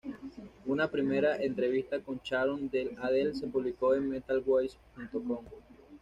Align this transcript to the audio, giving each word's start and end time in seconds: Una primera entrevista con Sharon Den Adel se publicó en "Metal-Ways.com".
Una 0.65 0.87
primera 0.89 1.35
entrevista 1.35 1.99
con 2.01 2.19
Sharon 2.23 2.71
Den 2.71 2.97
Adel 2.97 3.35
se 3.35 3.45
publicó 3.45 3.93
en 3.93 4.09
"Metal-Ways.com". 4.09 5.45